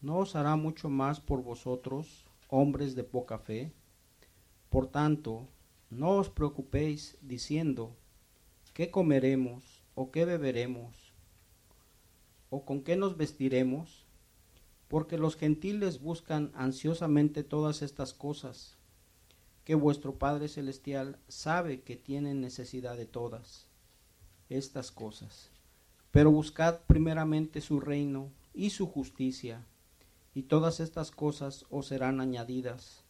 ¿no 0.02 0.18
os 0.18 0.36
hará 0.36 0.56
mucho 0.56 0.90
más 0.90 1.20
por 1.20 1.44
vosotros, 1.44 2.26
hombres 2.48 2.96
de 2.96 3.04
poca 3.04 3.38
fe? 3.38 3.72
Por 4.70 4.88
tanto, 4.88 5.48
no 5.90 6.12
os 6.12 6.30
preocupéis 6.30 7.18
diciendo, 7.22 7.96
¿Qué 8.74 8.92
comeremos 8.92 9.84
o 9.94 10.10
qué 10.10 10.24
beberemos? 10.24 11.12
¿O 12.50 12.64
con 12.64 12.82
qué 12.84 12.96
nos 12.96 13.18
vestiremos? 13.18 14.06
Porque 14.90 15.18
los 15.18 15.38
gentiles 15.38 16.02
buscan 16.02 16.52
ansiosamente 16.54 17.46
todas 17.46 17.82
estas 17.82 18.14
cosas, 18.14 18.76
que 19.64 19.76
vuestro 19.76 20.16
Padre 20.16 20.50
Celestial 20.50 21.18
sabe 21.30 21.80
que 21.84 21.96
tienen 21.96 22.42
necesidad 22.42 22.98
de 22.98 23.06
todas 23.06 23.68
estas 24.50 24.92
cosas. 24.92 25.52
Pero 26.12 26.30
buscad 26.30 26.80
primeramente 26.88 27.62
su 27.62 27.80
reino 27.80 28.34
y 28.54 28.72
su 28.72 28.86
justicia, 28.86 29.66
y 30.34 30.44
todas 30.44 30.82
estas 30.82 31.12
cosas 31.12 31.66
os 31.70 31.88
serán 31.88 32.20
añadidas. 32.20 33.06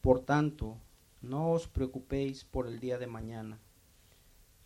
Por 0.00 0.20
tanto, 0.20 0.76
no 1.22 1.50
os 1.50 1.66
preocupéis 1.66 2.44
por 2.44 2.68
el 2.68 2.78
día 2.78 2.98
de 2.98 3.08
mañana 3.08 3.58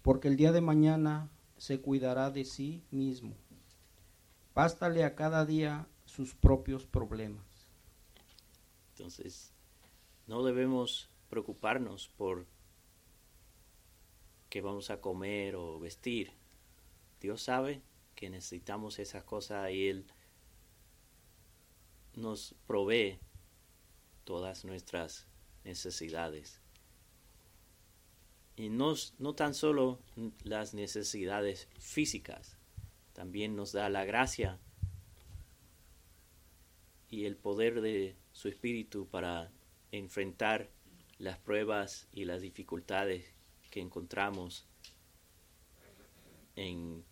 porque 0.08 0.28
el 0.28 0.36
día 0.36 0.52
de 0.52 0.62
mañana 0.62 1.28
se 1.58 1.82
cuidará 1.82 2.30
de 2.30 2.46
sí 2.46 2.82
mismo. 2.90 3.34
Bástale 4.54 5.04
a 5.04 5.14
cada 5.14 5.44
día 5.44 5.86
sus 6.08 6.34
propios 6.34 6.86
problemas. 6.86 7.44
Entonces, 8.90 9.52
no 10.26 10.42
debemos 10.42 11.08
preocuparnos 11.28 12.08
por 12.16 12.46
qué 14.48 14.60
vamos 14.60 14.90
a 14.90 15.00
comer 15.00 15.54
o 15.54 15.78
vestir. 15.78 16.32
Dios 17.20 17.42
sabe 17.42 17.82
que 18.14 18.30
necesitamos 18.30 18.98
esas 18.98 19.24
cosas 19.24 19.70
y 19.70 19.88
Él 19.88 20.06
nos 22.14 22.54
provee 22.66 23.20
todas 24.24 24.64
nuestras 24.64 25.26
necesidades 25.64 26.60
y 28.58 28.70
no, 28.70 28.94
no 29.18 29.34
tan 29.34 29.54
solo 29.54 30.00
las 30.42 30.74
necesidades 30.74 31.68
físicas, 31.78 32.56
también 33.12 33.54
nos 33.54 33.70
da 33.72 33.88
la 33.88 34.04
gracia 34.04 34.58
y 37.10 37.24
el 37.24 37.36
poder 37.36 37.80
de 37.80 38.16
su 38.32 38.48
espíritu 38.48 39.06
para 39.08 39.50
enfrentar 39.92 40.70
las 41.18 41.38
pruebas 41.38 42.06
y 42.12 42.24
las 42.24 42.42
dificultades 42.42 43.24
que 43.70 43.80
encontramos 43.80 44.66
en, 46.56 47.04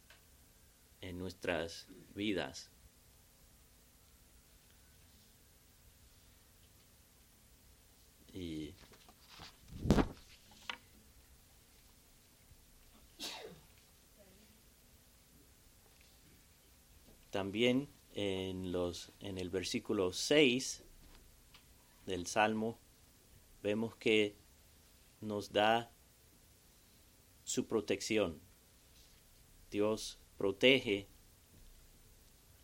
en 1.01 1.19
nuestras 1.19 1.89
vidas. 2.15 2.71
Y 8.33 8.75
También 17.37 17.87
en, 18.17 18.73
los, 18.73 19.13
en 19.21 19.37
el 19.37 19.51
versículo 19.51 20.11
6 20.11 20.83
del 22.07 22.27
Salmo 22.27 22.79
vemos 23.63 23.95
que 23.97 24.35
nos 25.21 25.53
da 25.53 25.93
su 27.45 27.67
protección. 27.67 28.41
Dios 29.71 30.19
protege 30.39 31.09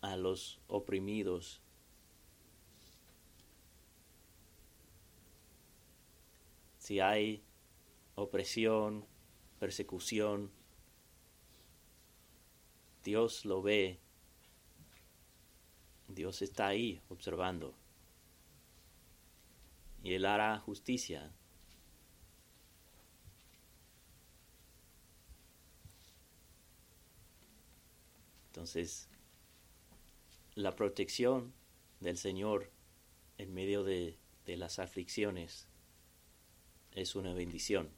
a 0.00 0.16
los 0.16 0.58
oprimidos. 0.68 1.60
Si 6.78 6.98
hay 6.98 7.44
opresión, 8.14 9.04
persecución, 9.58 10.50
Dios 13.04 13.44
lo 13.44 13.60
ve 13.60 14.00
Dios 16.14 16.42
está 16.42 16.68
ahí 16.68 17.00
observando. 17.08 17.74
y 20.02 20.14
Él 20.14 20.26
hará 20.26 20.58
justicia. 20.58 21.30
Entonces, 28.48 29.08
la 30.54 30.74
protección 30.76 31.52
del 32.00 32.18
Señor 32.18 32.70
en 33.38 33.54
medio 33.54 33.84
de, 33.84 34.18
de 34.44 34.56
las 34.56 34.78
aflicciones 34.78 35.68
es 36.92 37.14
una 37.14 37.32
bendición. 37.32 37.88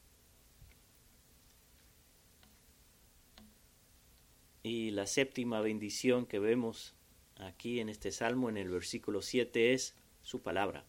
Y 4.62 4.90
la 4.92 5.06
séptima 5.06 5.60
bendición 5.60 6.26
que 6.26 6.38
vemos 6.38 6.94
aquí 7.38 7.80
en 7.80 7.88
este 7.88 8.12
salmo, 8.12 8.48
en 8.48 8.56
el 8.56 8.70
versículo 8.70 9.22
7, 9.22 9.72
es 9.72 9.96
su 10.22 10.42
palabra. 10.42 10.84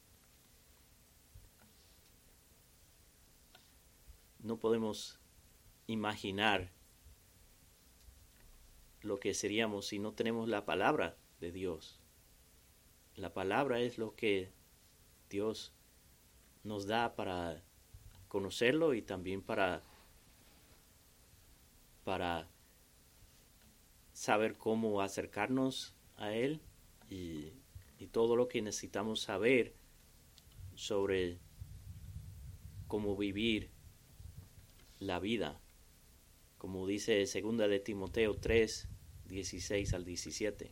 No 4.39 4.58
podemos 4.58 5.19
imaginar 5.88 6.71
lo 9.01 9.19
que 9.19 9.34
seríamos 9.34 9.88
si 9.88 9.99
no 9.99 10.13
tenemos 10.13 10.47
la 10.47 10.65
palabra 10.65 11.17
de 11.39 11.51
Dios. 11.51 11.99
La 13.15 13.34
palabra 13.34 13.79
es 13.79 13.97
lo 13.97 14.15
que 14.15 14.51
Dios 15.29 15.73
nos 16.63 16.88
da 16.88 17.15
para 17.15 17.63
conocerlo 18.27 18.93
y 18.93 19.01
también 19.01 19.41
para, 19.41 19.81
para 22.03 22.47
saber 24.13 24.58
cómo 24.58 25.01
acercarnos 25.01 25.94
a 26.17 26.34
Él 26.34 26.62
y, 27.10 27.54
y 27.99 28.08
todo 28.08 28.36
lo 28.36 28.47
que 28.47 28.62
necesitamos 28.62 29.21
saber 29.21 29.73
sobre 30.75 31.39
cómo 32.88 33.15
vivir 33.15 33.71
la 34.99 35.19
vida, 35.19 35.60
como 36.58 36.88
dice 36.88 37.25
segunda 37.25 37.67
de 37.67 37.80
Timoteo 37.80 38.36
3, 38.36 38.88
16 39.25 39.93
al 39.93 40.06
17. 40.06 40.71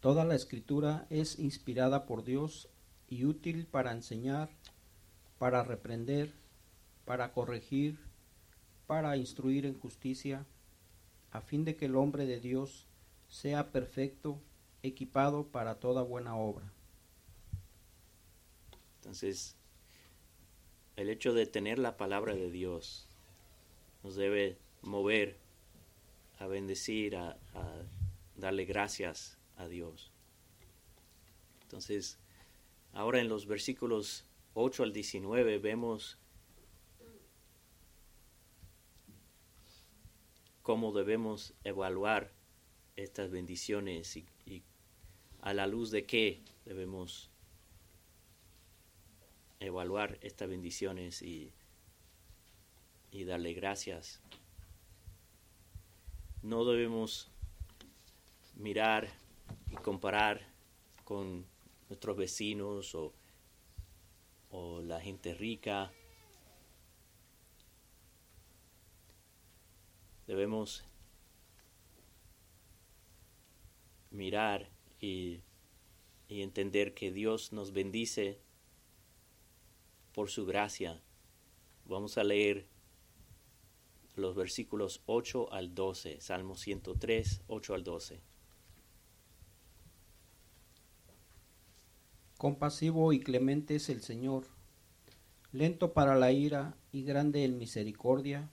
Toda 0.00 0.24
la 0.24 0.34
escritura 0.34 1.06
es 1.10 1.38
inspirada 1.38 2.06
por 2.06 2.24
Dios 2.24 2.68
y 3.06 3.24
útil 3.24 3.66
para 3.66 3.92
enseñar, 3.92 4.48
para 5.38 5.62
reprender, 5.62 6.32
para 7.04 7.32
corregir, 7.32 7.98
para 8.86 9.16
instruir 9.16 9.66
en 9.66 9.78
justicia, 9.78 10.46
a 11.32 11.40
fin 11.40 11.64
de 11.64 11.76
que 11.76 11.86
el 11.86 11.96
hombre 11.96 12.26
de 12.26 12.40
Dios 12.40 12.86
sea 13.28 13.70
perfecto, 13.70 14.40
equipado 14.82 15.46
para 15.46 15.76
toda 15.76 16.02
buena 16.02 16.36
obra. 16.36 16.72
Entonces, 19.00 19.56
el 20.96 21.08
hecho 21.08 21.32
de 21.32 21.46
tener 21.46 21.78
la 21.78 21.96
palabra 21.96 22.34
de 22.34 22.50
Dios 22.50 23.08
nos 24.02 24.16
debe 24.16 24.58
mover 24.82 25.38
a 26.38 26.46
bendecir, 26.46 27.16
a, 27.16 27.36
darle 28.36 28.64
gracias 28.64 29.38
a 29.56 29.68
Dios. 29.68 30.10
Entonces, 31.62 32.18
ahora 32.92 33.20
en 33.20 33.28
los 33.28 33.46
versículos 33.46 34.24
8 34.54 34.82
al 34.82 34.92
19 34.92 35.58
vemos 35.58 36.18
cómo 40.62 40.92
debemos 40.92 41.54
evaluar 41.64 42.32
estas 42.96 43.30
bendiciones 43.30 44.16
y, 44.16 44.26
a 45.42 45.54
la 45.54 45.66
luz 45.66 45.90
de 45.90 46.04
qué 46.04 46.42
debemos 46.66 47.30
evaluar 49.58 50.18
estas 50.20 50.50
bendiciones 50.50 51.22
y, 51.22 51.52
y 53.10 53.24
darle 53.24 53.54
gracias. 53.54 54.20
No 56.42 56.64
debemos 56.66 57.30
mirar 58.56 59.08
y 59.70 59.76
comparar 59.76 60.46
con 61.04 61.46
nuestros 61.88 62.16
vecinos 62.16 62.94
o, 62.94 63.12
o 64.50 64.80
la 64.80 65.00
gente 65.00 65.34
rica. 65.34 65.90
Debemos 70.30 70.84
mirar 74.12 74.70
y, 75.00 75.40
y 76.28 76.42
entender 76.42 76.94
que 76.94 77.10
Dios 77.10 77.52
nos 77.52 77.72
bendice 77.72 78.38
por 80.14 80.30
su 80.30 80.46
gracia. 80.46 81.02
Vamos 81.84 82.16
a 82.16 82.22
leer 82.22 82.68
los 84.14 84.36
versículos 84.36 85.02
8 85.06 85.52
al 85.52 85.74
12, 85.74 86.20
Salmo 86.20 86.54
103, 86.54 87.42
8 87.48 87.74
al 87.74 87.82
12. 87.82 88.20
Compasivo 92.38 93.12
y 93.12 93.18
clemente 93.18 93.74
es 93.74 93.88
el 93.88 94.00
Señor, 94.00 94.46
lento 95.50 95.92
para 95.92 96.14
la 96.14 96.30
ira 96.30 96.76
y 96.92 97.02
grande 97.02 97.42
en 97.42 97.58
misericordia, 97.58 98.48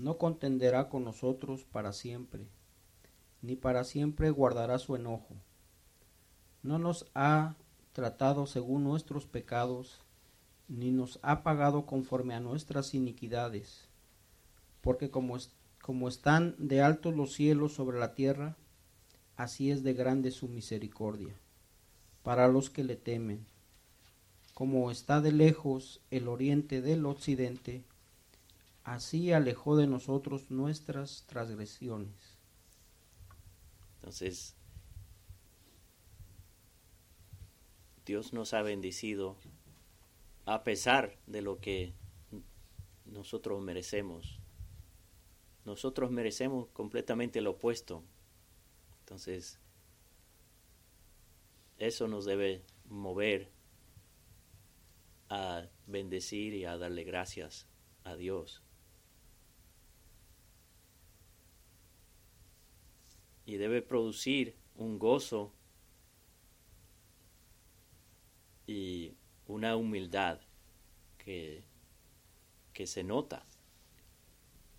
no 0.00 0.16
contenderá 0.16 0.88
con 0.88 1.04
nosotros 1.04 1.64
para 1.64 1.92
siempre, 1.92 2.46
ni 3.42 3.54
para 3.54 3.84
siempre 3.84 4.30
guardará 4.30 4.78
su 4.78 4.96
enojo. 4.96 5.34
No 6.62 6.78
nos 6.78 7.10
ha 7.14 7.56
tratado 7.92 8.46
según 8.46 8.84
nuestros 8.84 9.26
pecados, 9.26 10.00
ni 10.68 10.90
nos 10.90 11.18
ha 11.22 11.42
pagado 11.42 11.84
conforme 11.84 12.34
a 12.34 12.40
nuestras 12.40 12.94
iniquidades, 12.94 13.88
porque 14.80 15.10
como, 15.10 15.36
como 15.82 16.08
están 16.08 16.54
de 16.58 16.80
altos 16.80 17.14
los 17.14 17.34
cielos 17.34 17.74
sobre 17.74 17.98
la 17.98 18.14
tierra, 18.14 18.56
así 19.36 19.70
es 19.70 19.82
de 19.82 19.92
grande 19.92 20.30
su 20.30 20.48
misericordia 20.48 21.34
para 22.22 22.48
los 22.48 22.70
que 22.70 22.84
le 22.84 22.96
temen. 22.96 23.46
Como 24.54 24.90
está 24.90 25.20
de 25.20 25.32
lejos 25.32 26.00
el 26.10 26.28
oriente 26.28 26.80
del 26.82 27.06
occidente, 27.06 27.84
así 28.90 29.32
alejó 29.32 29.76
de 29.76 29.86
nosotros 29.86 30.50
nuestras 30.50 31.24
transgresiones. 31.28 32.36
Entonces, 33.94 34.56
Dios 38.04 38.32
nos 38.32 38.52
ha 38.52 38.62
bendecido 38.62 39.36
a 40.44 40.64
pesar 40.64 41.16
de 41.28 41.40
lo 41.40 41.60
que 41.60 41.94
nosotros 43.04 43.62
merecemos. 43.62 44.40
Nosotros 45.64 46.10
merecemos 46.10 46.66
completamente 46.70 47.40
lo 47.42 47.52
opuesto. 47.52 48.02
Entonces, 49.02 49.60
eso 51.78 52.08
nos 52.08 52.24
debe 52.24 52.64
mover 52.86 53.52
a 55.28 55.68
bendecir 55.86 56.54
y 56.54 56.64
a 56.64 56.76
darle 56.76 57.04
gracias 57.04 57.68
a 58.02 58.16
Dios. 58.16 58.64
Y 63.46 63.56
debe 63.56 63.82
producir 63.82 64.54
un 64.76 64.98
gozo 64.98 65.52
y 68.66 69.14
una 69.46 69.76
humildad 69.76 70.40
que, 71.18 71.64
que 72.72 72.86
se 72.86 73.02
nota, 73.02 73.44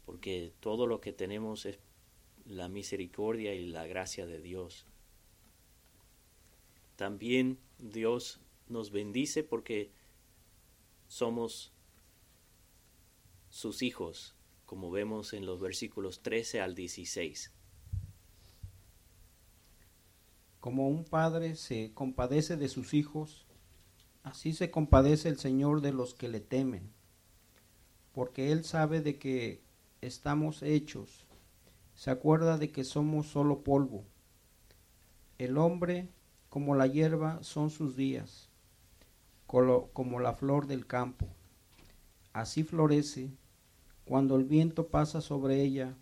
porque 0.05 0.53
todo 0.59 0.87
lo 0.87 1.01
que 1.01 1.11
tenemos 1.11 1.65
es 1.65 1.79
la 2.45 2.69
misericordia 2.69 3.53
y 3.53 3.67
la 3.67 3.85
gracia 3.85 4.25
de 4.25 4.41
Dios 4.41 4.85
también 7.01 7.57
Dios 7.79 8.39
nos 8.67 8.91
bendice 8.91 9.43
porque 9.43 9.89
somos 11.07 11.73
sus 13.49 13.81
hijos, 13.81 14.35
como 14.67 14.91
vemos 14.91 15.33
en 15.33 15.47
los 15.47 15.59
versículos 15.59 16.21
13 16.21 16.61
al 16.61 16.75
16. 16.75 17.51
Como 20.61 20.87
un 20.87 21.03
padre 21.03 21.55
se 21.55 21.91
compadece 21.95 22.55
de 22.55 22.69
sus 22.69 22.93
hijos, 22.93 23.47
así 24.21 24.53
se 24.53 24.69
compadece 24.69 25.27
el 25.27 25.39
Señor 25.39 25.81
de 25.81 25.91
los 25.91 26.13
que 26.13 26.27
le 26.27 26.39
temen, 26.39 26.93
porque 28.13 28.51
Él 28.51 28.63
sabe 28.63 29.01
de 29.01 29.17
que 29.17 29.63
estamos 30.01 30.61
hechos, 30.61 31.25
se 31.95 32.11
acuerda 32.11 32.59
de 32.59 32.71
que 32.71 32.83
somos 32.83 33.25
solo 33.25 33.63
polvo. 33.63 34.05
El 35.39 35.57
hombre 35.57 36.09
como 36.49 36.75
la 36.75 36.85
hierba 36.85 37.41
son 37.41 37.71
sus 37.71 37.95
días, 37.95 38.51
como 39.47 40.19
la 40.19 40.33
flor 40.33 40.67
del 40.67 40.85
campo. 40.85 41.25
Así 42.33 42.63
florece, 42.63 43.31
cuando 44.05 44.35
el 44.35 44.43
viento 44.43 44.89
pasa 44.89 45.21
sobre 45.21 45.59
ella, 45.63 45.97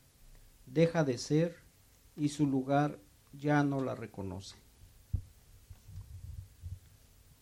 deja 0.65 1.05
de 1.05 1.17
ser 1.17 1.55
y 2.17 2.27
su 2.27 2.45
lugar 2.45 2.99
ya 3.33 3.63
no 3.63 3.81
la 3.81 3.95
reconoce. 3.95 4.57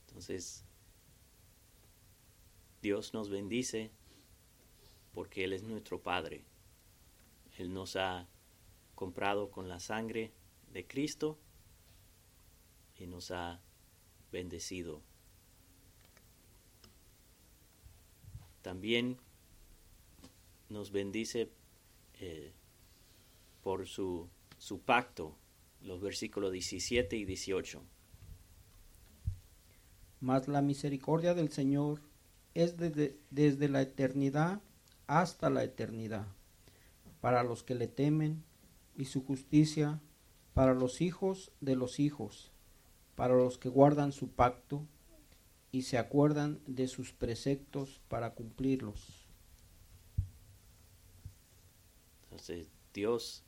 Entonces, 0.07 0.63
Dios 2.81 3.13
nos 3.13 3.29
bendice 3.29 3.91
porque 5.13 5.43
Él 5.43 5.53
es 5.53 5.63
nuestro 5.63 6.01
Padre. 6.01 6.43
Él 7.57 7.73
nos 7.73 7.95
ha 7.95 8.27
comprado 8.95 9.49
con 9.51 9.67
la 9.67 9.79
sangre 9.79 10.31
de 10.73 10.85
Cristo 10.85 11.37
y 12.97 13.07
nos 13.07 13.31
ha 13.31 13.59
bendecido. 14.31 15.01
También 18.61 19.17
nos 20.69 20.91
bendice 20.91 21.49
eh, 22.19 22.51
por 23.63 23.87
su, 23.87 24.27
su 24.57 24.81
pacto, 24.81 25.35
los 25.81 26.01
versículos 26.01 26.51
17 26.51 27.15
y 27.17 27.25
18. 27.25 27.81
Mas 30.19 30.47
la 30.47 30.61
misericordia 30.61 31.33
del 31.33 31.51
Señor 31.51 32.01
es 32.53 32.77
desde, 32.77 33.17
desde 33.29 33.69
la 33.69 33.81
eternidad 33.81 34.61
hasta 35.05 35.49
la 35.49 35.63
eternidad, 35.63 36.27
para 37.21 37.43
los 37.43 37.63
que 37.63 37.75
le 37.75 37.87
temen, 37.87 38.43
y 38.97 39.05
su 39.05 39.23
justicia 39.23 40.01
para 40.53 40.73
los 40.73 41.01
hijos 41.01 41.51
de 41.61 41.75
los 41.75 41.99
hijos, 41.99 42.51
para 43.15 43.35
los 43.35 43.59
que 43.59 43.69
guardan 43.69 44.11
su 44.11 44.31
pacto 44.31 44.85
y 45.71 45.83
se 45.83 45.99
acuerdan 45.99 46.59
de 46.65 46.87
sus 46.87 47.13
preceptos 47.13 48.01
para 48.07 48.33
cumplirlos. 48.33 49.27
Entonces 52.23 52.69
Dios 52.93 53.43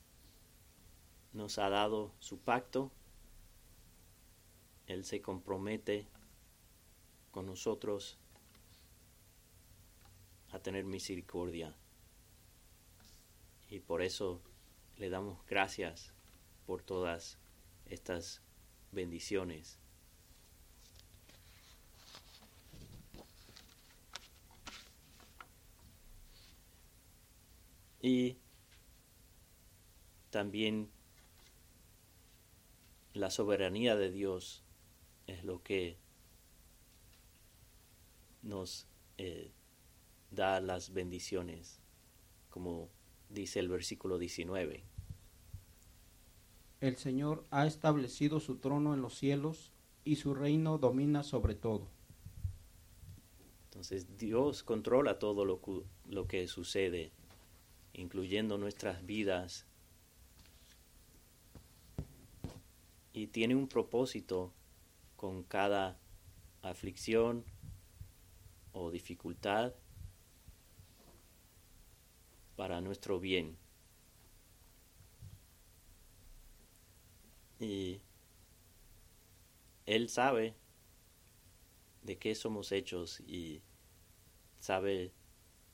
nos 1.34 1.58
ha 1.60 1.70
dado 1.70 2.12
su 2.20 2.40
pacto, 2.40 2.92
Él 4.88 5.06
se 5.06 5.22
compromete 5.22 6.08
con 7.32 7.46
nosotros 7.46 8.18
a 10.52 10.60
tener 10.60 10.86
misericordia. 10.86 11.76
Y 13.70 13.80
por 13.80 14.02
eso 14.02 14.42
le 14.98 15.10
damos 15.10 15.46
gracias 15.46 16.14
por 16.66 16.82
todas 16.82 17.38
estas 17.86 18.42
bendiciones. 18.92 19.78
Y 28.02 28.38
también 30.30 30.90
la 33.14 33.30
soberanía 33.30 33.96
de 33.96 34.12
Dios 34.12 34.64
es 35.28 35.44
lo 35.44 35.64
que 35.64 35.98
nos 38.42 38.88
eh, 39.18 39.52
da 40.32 40.62
las 40.62 40.94
bendiciones, 40.94 41.80
como 42.50 42.90
dice 43.30 43.60
el 43.60 43.70
versículo 43.70 44.18
19. 44.18 44.84
El 46.82 46.96
Señor 46.96 47.46
ha 47.52 47.68
establecido 47.68 48.40
su 48.40 48.58
trono 48.58 48.94
en 48.94 49.02
los 49.02 49.18
cielos 49.18 49.74
y 50.06 50.16
su 50.16 50.34
reino 50.34 50.78
domina 50.78 51.24
sobre 51.24 51.56
todo. 51.56 51.90
Entonces 53.66 54.18
Dios 54.18 54.64
controla 54.64 55.20
todo 55.20 55.46
lo, 55.46 55.62
lo 56.08 56.28
que 56.28 56.48
sucede, 56.48 57.12
incluyendo 57.94 58.58
nuestras 58.58 59.06
vidas, 59.06 59.66
y 63.20 63.28
tiene 63.28 63.54
un 63.54 63.68
propósito 63.68 64.54
con 65.18 65.44
cada 65.44 66.00
aflicción 66.62 67.44
o 68.72 68.92
dificultad 68.92 69.74
para 72.56 72.80
nuestro 72.80 73.20
bien. 73.20 73.58
Y 77.60 78.00
Él 79.86 80.08
sabe 80.08 80.56
de 82.04 82.18
qué 82.18 82.36
somos 82.36 82.72
hechos 82.72 83.20
y 83.28 83.62
sabe 84.62 85.12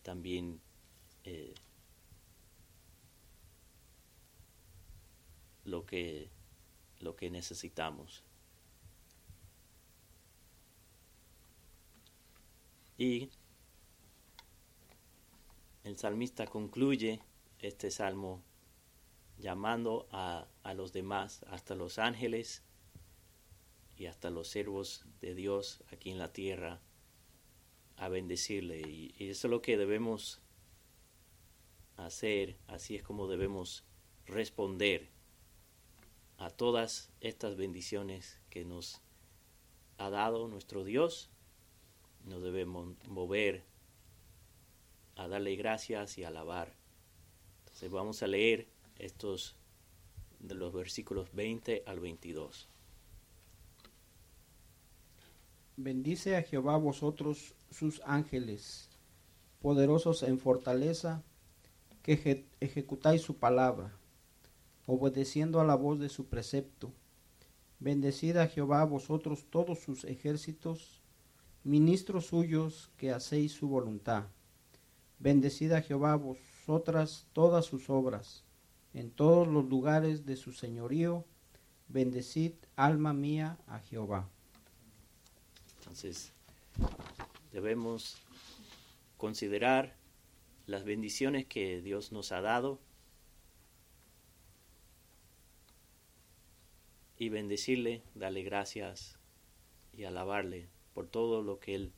también 0.02 0.60
eh, 1.26 1.54
lo 5.64 5.86
que 5.86 6.35
lo 7.06 7.16
que 7.16 7.30
necesitamos. 7.30 8.26
Y 12.98 13.30
el 15.84 15.98
salmista 15.98 16.48
concluye 16.48 17.22
este 17.60 17.92
salmo 17.92 18.44
llamando 19.38 20.08
a, 20.12 20.48
los 20.76 20.92
demás, 20.92 21.44
hasta 21.50 21.76
los 21.76 22.00
ángeles 22.00 22.64
y 23.98 24.08
hasta 24.08 24.30
los 24.30 24.48
siervos 24.48 25.06
de 25.22 25.36
Dios 25.36 25.84
aquí 25.92 26.10
en 26.10 26.18
la 26.18 26.34
tierra, 26.34 26.82
a 27.98 28.10
bendecirle. 28.10 28.82
Y, 28.82 29.14
y 29.18 29.30
eso 29.30 29.48
es 29.48 29.52
lo 29.52 29.62
que 29.62 29.78
debemos 29.78 30.42
hacer, 31.98 32.58
así 32.68 32.96
es 32.96 33.04
como 33.04 33.28
debemos 33.28 33.86
responder 34.26 35.15
a 36.38 36.50
todas 36.50 37.10
estas 37.22 37.56
bendiciones 37.56 38.40
que 38.50 38.66
nos 38.66 39.02
ha 39.98 40.10
dado 40.10 40.48
nuestro 40.48 40.84
Dios. 40.84 41.30
Nos 42.26 42.44
debemos 42.44 42.96
mover 43.08 43.64
a 45.16 45.28
darle 45.28 45.56
gracias 45.56 46.18
y 46.18 46.24
alabar. 46.24 46.74
Entonces 47.60 47.92
vamos 47.92 48.24
a 48.24 48.28
leer 48.28 48.68
estos 48.98 49.56
de 50.40 50.56
los 50.56 50.74
versículos 50.74 51.34
20 51.34 51.84
al 51.86 52.00
22. 52.00 52.68
Bendice 55.78 56.38
a 56.38 56.44
Jehová 56.44 56.78
vosotros 56.78 57.54
sus 57.70 58.02
ángeles, 58.06 58.90
poderosos 59.62 60.24
en 60.24 60.40
fortaleza, 60.40 61.22
que 62.02 62.46
ejecutáis 62.60 63.22
su 63.24 63.38
palabra, 63.38 63.94
obedeciendo 64.86 65.60
a 65.60 65.66
la 65.66 65.76
voz 65.76 66.00
de 66.00 66.10
su 66.10 66.26
precepto. 66.26 66.92
Bendecid 67.80 68.38
a 68.38 68.48
Jehová 68.48 68.84
vosotros 68.86 69.46
todos 69.50 69.80
sus 69.80 70.06
ejércitos, 70.06 71.02
ministros 71.64 72.28
suyos 72.28 72.92
que 72.98 73.12
hacéis 73.12 73.54
su 73.54 73.68
voluntad. 73.68 74.26
Bendecid 75.20 75.72
a 75.72 75.82
Jehová 75.82 76.16
vosotras 76.16 77.26
todas 77.34 77.66
sus 77.66 77.90
obras, 77.90 78.44
en 78.94 79.12
todos 79.12 79.48
los 79.48 79.66
lugares 79.66 80.26
de 80.26 80.36
su 80.36 80.52
señorío. 80.52 81.26
Bendecid, 81.88 82.54
alma 82.76 83.14
mía, 83.14 83.58
a 83.68 83.80
Jehová. 83.80 84.28
Entonces, 85.80 86.32
debemos 87.52 88.18
considerar 89.18 89.96
las 90.66 90.84
bendiciones 90.84 91.46
que 91.46 91.82
Dios 91.82 92.12
nos 92.12 92.32
ha 92.32 92.42
dado 92.42 92.80
y 97.18 97.30
bendecirle, 97.30 98.04
darle 98.14 98.44
gracias 98.44 99.18
y 99.94 100.04
alabarle 100.04 100.68
por 100.94 101.08
todo 101.08 101.42
lo 101.42 101.60
que 101.60 101.76
Él 101.76 101.94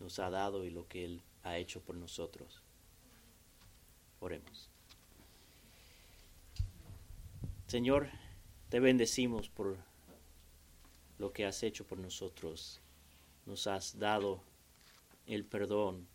nos 0.00 0.18
ha 0.18 0.30
dado 0.30 0.64
y 0.64 0.70
lo 0.70 0.88
que 0.88 1.04
Él 1.04 1.22
ha 1.42 1.58
hecho 1.58 1.80
por 1.80 1.96
nosotros. 1.96 2.62
Oremos. 4.20 4.68
Señor, 7.66 8.08
te 8.68 8.80
bendecimos 8.80 9.48
por 9.48 9.76
lo 11.18 11.32
que 11.32 11.46
has 11.46 11.62
hecho 11.62 11.86
por 11.86 11.98
nosotros. 11.98 12.80
Nos 13.44 13.66
has 13.66 13.98
dado 13.98 14.42
el 15.26 15.44
perdón 15.44 16.06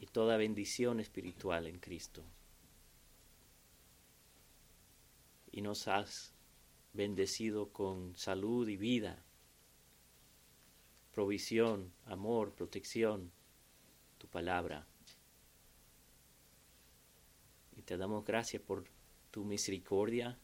y 0.00 0.06
toda 0.06 0.36
bendición 0.36 1.00
espiritual 1.00 1.66
en 1.66 1.78
Cristo. 1.78 2.22
Y 5.50 5.62
nos 5.62 5.88
has 5.88 6.32
bendecido 6.92 7.70
con 7.72 8.16
salud 8.16 8.68
y 8.68 8.76
vida, 8.76 9.24
provisión, 11.12 11.92
amor, 12.06 12.52
protección, 12.52 13.30
tu 14.18 14.28
palabra. 14.28 14.86
Y 17.76 17.82
te 17.82 17.96
damos 17.96 18.24
gracias 18.24 18.62
por 18.62 18.84
tu 19.30 19.44
misericordia, 19.44 20.38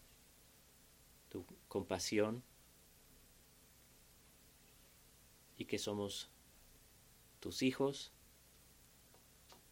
tu 1.28 1.44
compasión 1.68 2.42
y 5.56 5.64
que 5.64 5.78
somos 5.78 6.30
tus 7.40 7.62
hijos. 7.62 8.12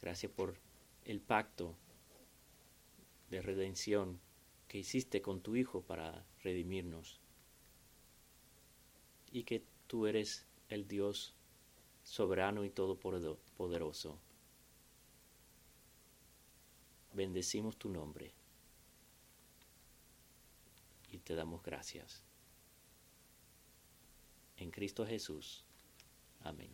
Gracias 0.01 0.33
por 0.33 0.57
el 1.05 1.21
pacto 1.21 1.77
de 3.31 3.41
redención 3.41 4.21
que 4.69 4.79
hiciste 4.79 5.23
con 5.23 5.41
tu 5.41 5.57
Hijo 5.57 5.83
para 5.83 6.25
redimirnos. 6.43 7.21
Y 9.31 9.45
que 9.45 9.65
tú 9.87 10.07
eres 10.07 10.47
el 10.69 10.87
Dios 10.87 11.35
soberano 12.03 12.65
y 12.65 12.71
todopoderoso. 12.71 14.19
Bendecimos 17.15 17.77
tu 17.77 17.89
nombre 17.89 18.33
y 21.11 21.19
te 21.19 21.35
damos 21.35 21.63
gracias. 21.63 22.23
En 24.57 24.71
Cristo 24.71 25.07
Jesús. 25.07 25.65
Amén. 26.43 26.71